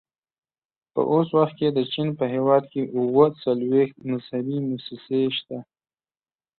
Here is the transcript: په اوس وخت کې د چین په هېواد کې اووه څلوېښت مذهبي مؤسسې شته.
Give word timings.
په 0.93 1.01
اوس 1.13 1.27
وخت 1.37 1.53
کې 1.59 1.67
د 1.71 1.79
چین 1.91 2.09
په 2.19 2.25
هېواد 2.33 2.63
کې 2.71 2.81
اووه 2.97 3.25
څلوېښت 3.41 3.95
مذهبي 4.09 4.57
مؤسسې 4.67 5.21
شته. 5.37 5.57